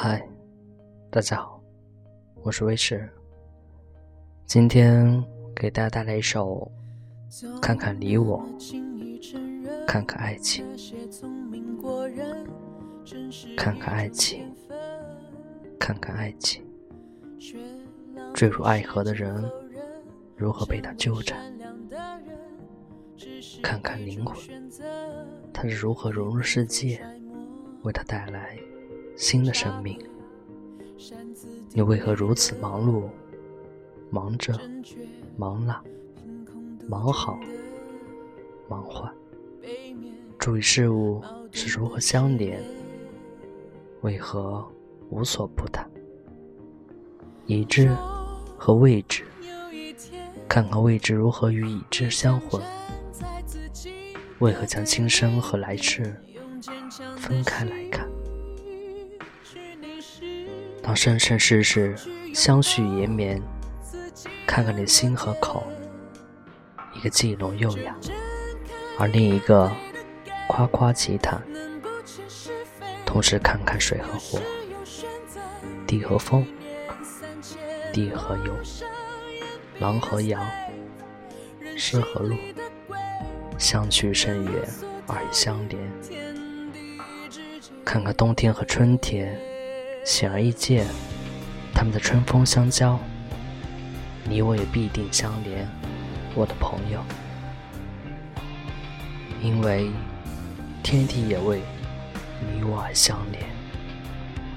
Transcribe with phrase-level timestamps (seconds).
[0.00, 0.24] 嗨
[1.10, 1.60] 大家好，
[2.44, 3.10] 我是威士。
[4.46, 5.24] 今天
[5.56, 6.70] 给大家带来一首
[7.58, 8.40] 《看看你我》，
[9.88, 10.64] 看看爱情，
[13.56, 14.48] 看看爱情，
[15.80, 16.64] 看看爱情。
[18.32, 19.50] 坠入爱河的人，
[20.36, 21.36] 如何被他纠缠？
[23.60, 24.70] 看看灵魂，
[25.52, 27.04] 他是如何融入世界，
[27.82, 28.56] 为他带来
[29.18, 29.98] 新的生命。
[31.70, 33.08] 你为何如此忙碌？
[34.10, 34.58] 忙着，
[35.36, 35.82] 忙了，
[36.88, 37.38] 忙好，
[38.68, 39.12] 忙坏。
[40.38, 42.62] 注意事物是如何相连，
[44.02, 44.64] 为何
[45.10, 45.90] 无所不谈？
[47.46, 47.90] 已知
[48.56, 49.24] 和未知，
[50.48, 52.62] 看看未知如何与已知相混。
[54.38, 56.14] 为何将今生和来世
[57.16, 58.08] 分开来看？
[60.82, 61.94] 当生生世世
[62.34, 63.42] 相续延绵，
[64.46, 65.62] 看看你心和口，
[66.94, 67.94] 一个既浓又雅，
[68.98, 69.70] 而另一个
[70.48, 71.42] 夸夸其谈。
[73.04, 74.38] 同时看看水和火，
[75.86, 76.46] 地和风，
[77.92, 78.54] 地和油，
[79.78, 80.46] 狼和羊，
[81.76, 82.36] 狮和路，
[83.58, 84.62] 相去甚远
[85.06, 85.92] 而又相连。
[87.84, 89.38] 看看冬天和春天。
[90.08, 90.86] 显而易见，
[91.74, 92.98] 他们的春风相交，
[94.24, 95.68] 你我也必定相连，
[96.34, 97.04] 我的朋友。
[99.42, 99.90] 因为
[100.82, 101.60] 天地也为
[102.40, 103.44] 你我而相连，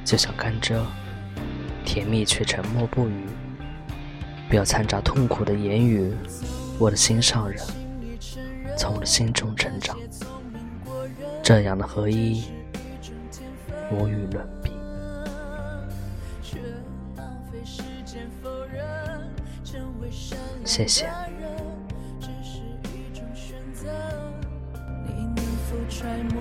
[0.05, 0.81] 就像甘蔗，
[1.83, 3.25] 甜蜜却沉默不语。
[4.49, 6.13] 不要掺杂痛苦的言语，
[6.79, 7.61] 我的心上人，
[8.77, 9.97] 从我的心中成长。
[11.43, 12.45] 这样的合一，
[13.91, 14.70] 无与伦比。
[20.63, 21.07] 谢谢。
[25.07, 26.35] 你能否揣摩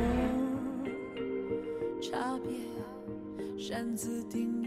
[2.00, 2.52] 差别，
[3.58, 4.62] 擅自定